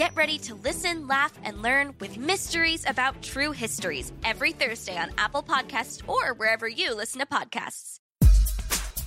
[0.00, 5.10] Get ready to listen, laugh, and learn with Mysteries About True Histories every Thursday on
[5.18, 7.98] Apple Podcasts or wherever you listen to podcasts.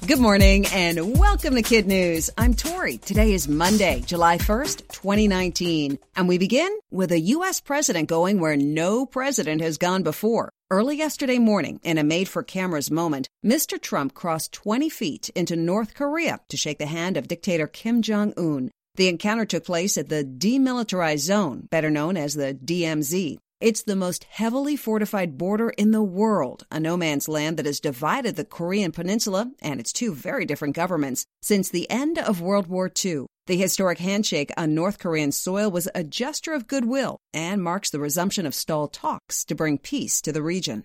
[0.06, 2.30] Good morning and welcome to Kid News.
[2.38, 3.00] I'm Tori.
[3.00, 5.98] Today is Monday, July 1st, 2019.
[6.16, 7.60] And we begin with a U.S.
[7.60, 10.52] president going where no president has gone before.
[10.70, 13.82] Early yesterday morning, in a made for cameras moment, Mr.
[13.82, 18.32] Trump crossed 20 feet into North Korea to shake the hand of dictator Kim Jong
[18.38, 18.70] un.
[18.96, 23.40] The encounter took place at the Demilitarized Zone, better known as the DMZ.
[23.60, 27.80] It's the most heavily fortified border in the world, a no man's land that has
[27.80, 32.68] divided the Korean peninsula and its two very different governments since the end of World
[32.68, 33.26] War II.
[33.48, 38.00] The historic handshake on North Korean soil was a gesture of goodwill and marks the
[38.00, 40.84] resumption of stalled talks to bring peace to the region.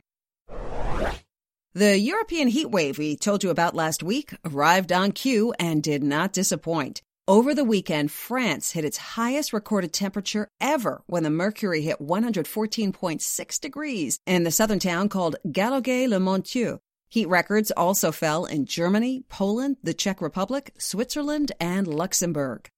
[1.74, 6.02] The European heat wave we told you about last week arrived on cue and did
[6.02, 7.02] not disappoint.
[7.28, 13.60] Over the weekend, France hit its highest recorded temperature ever when the mercury hit 114.6
[13.60, 16.78] degrees in the southern town called Gallargues-le-Montueux.
[17.10, 22.70] Heat records also fell in Germany, Poland, the Czech Republic, Switzerland, and Luxembourg.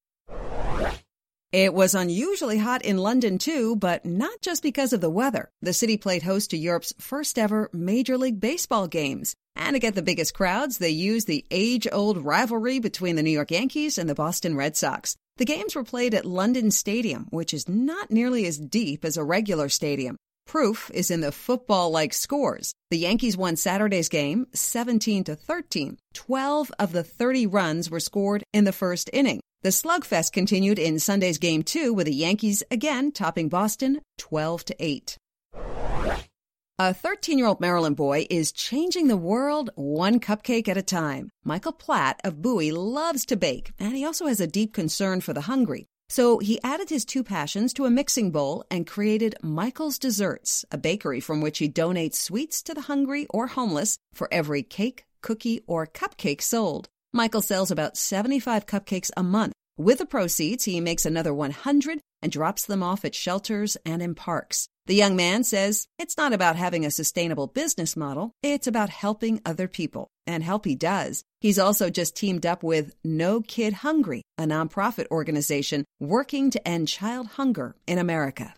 [1.52, 5.50] It was unusually hot in London too, but not just because of the weather.
[5.60, 9.34] The city played host to Europe's first ever Major League Baseball games.
[9.56, 13.32] And to get the biggest crowds, they used the age old rivalry between the New
[13.32, 15.16] York Yankees and the Boston Red Sox.
[15.38, 19.24] The games were played at London Stadium, which is not nearly as deep as a
[19.24, 20.16] regular stadium.
[20.46, 22.72] Proof is in the football like scores.
[22.92, 25.98] The Yankees won Saturday's game 17 to 13.
[26.14, 29.40] 12 of the 30 runs were scored in the first inning.
[29.62, 34.76] The slugfest continued in Sunday's game 2 with the Yankees again topping Boston 12 to
[34.78, 35.18] 8.
[36.78, 41.28] A 13 year old Maryland boy is changing the world one cupcake at a time.
[41.44, 45.34] Michael Platt of Bowie loves to bake, and he also has a deep concern for
[45.34, 45.88] the hungry.
[46.08, 50.78] So he added his two passions to a mixing bowl and created Michael's Desserts, a
[50.78, 55.60] bakery from which he donates sweets to the hungry or homeless for every cake, cookie,
[55.66, 56.88] or cupcake sold.
[57.12, 59.52] Michael sells about 75 cupcakes a month.
[59.76, 64.14] With the proceeds, he makes another 100 and drops them off at shelters and in
[64.14, 64.68] parks.
[64.86, 69.40] The young man says it's not about having a sustainable business model, it's about helping
[69.44, 70.06] other people.
[70.24, 71.24] And help he does.
[71.40, 76.86] He's also just teamed up with No Kid Hungry, a nonprofit organization working to end
[76.86, 78.54] child hunger in America.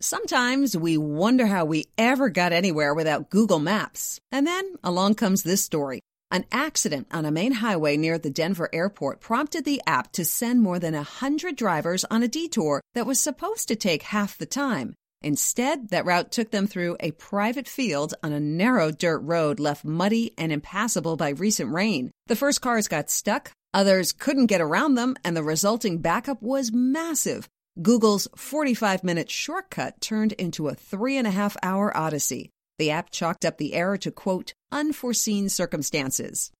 [0.00, 4.20] Sometimes we wonder how we ever got anywhere without Google Maps.
[4.30, 6.00] And then along comes this story.
[6.34, 10.62] An accident on a main highway near the Denver airport prompted the app to send
[10.62, 14.94] more than 100 drivers on a detour that was supposed to take half the time.
[15.22, 19.84] Instead, that route took them through a private field on a narrow dirt road left
[19.84, 22.10] muddy and impassable by recent rain.
[22.26, 26.72] The first cars got stuck, others couldn't get around them, and the resulting backup was
[26.72, 27.48] massive.
[27.80, 32.50] Google's 45 minute shortcut turned into a three and a half hour odyssey.
[32.78, 36.50] The app chalked up the error to, quote, unforeseen circumstances.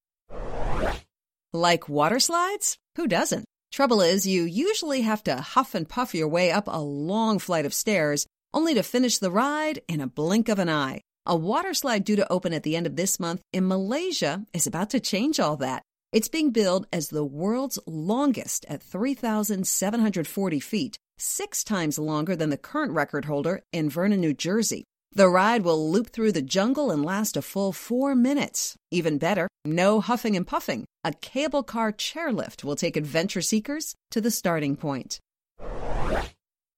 [1.52, 2.76] Like water slides?
[2.96, 3.44] Who doesn't?
[3.72, 7.66] Trouble is, you usually have to huff and puff your way up a long flight
[7.66, 11.00] of stairs, only to finish the ride in a blink of an eye.
[11.26, 14.68] A water slide due to open at the end of this month in Malaysia is
[14.68, 15.82] about to change all that.
[16.12, 22.56] It's being billed as the world's longest at 3,740 feet, six times longer than the
[22.56, 24.84] current record holder in Vernon, New Jersey.
[25.16, 28.76] The ride will loop through the jungle and last a full four minutes.
[28.90, 30.86] Even better, no huffing and puffing.
[31.04, 35.20] A cable car chairlift will take adventure seekers to the starting point.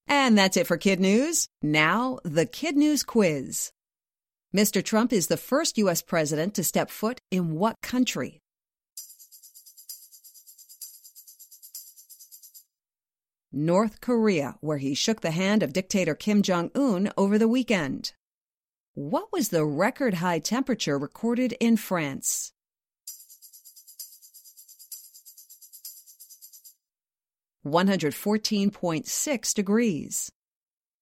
[0.07, 1.49] And that's it for Kid News.
[1.63, 3.71] Now, the Kid News quiz.
[4.55, 4.85] Mr.
[4.85, 6.03] Trump is the first U.S.
[6.03, 8.41] president to step foot in what country?
[13.51, 18.13] North Korea, where he shook the hand of dictator Kim Jong un over the weekend.
[18.97, 22.51] What was the record high temperature recorded in France?
[27.63, 30.33] One hundred fourteen point six degrees.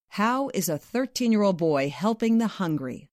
[0.09, 3.11] How is a 13 year old boy helping the hungry?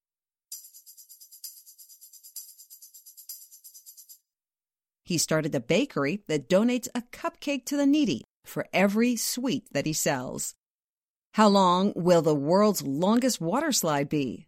[5.05, 9.85] He started a bakery that donates a cupcake to the needy for every sweet that
[9.85, 10.55] he sells.
[11.35, 14.47] How long will the world's longest water slide be?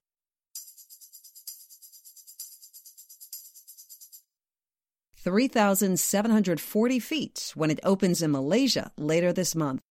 [5.23, 9.81] 3,740 feet when it opens in Malaysia later this month.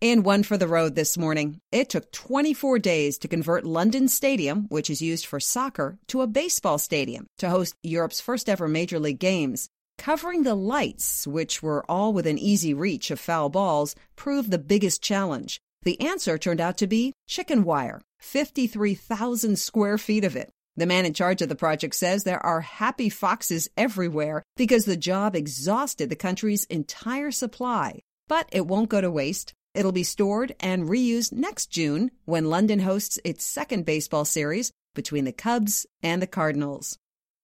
[0.00, 4.66] And one for the road this morning, it took 24 days to convert London Stadium,
[4.68, 8.98] which is used for soccer, to a baseball stadium to host Europe's first ever Major
[8.98, 9.68] League games.
[9.98, 15.02] Covering the lights, which were all within easy reach of foul balls, proved the biggest
[15.02, 15.60] challenge.
[15.82, 20.50] The answer turned out to be chicken wire, 53,000 square feet of it.
[20.76, 24.96] The man in charge of the project says there are happy foxes everywhere because the
[24.96, 28.00] job exhausted the country's entire supply.
[28.28, 29.52] But it won't go to waste.
[29.74, 35.24] It'll be stored and reused next June when London hosts its second baseball series between
[35.24, 36.98] the Cubs and the Cardinals.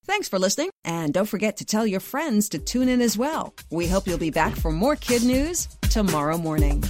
[0.05, 3.55] Thanks for listening, and don't forget to tell your friends to tune in as well.
[3.71, 6.83] We hope you'll be back for more kid news tomorrow morning.